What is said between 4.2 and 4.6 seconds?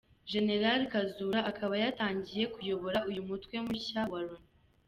Loni.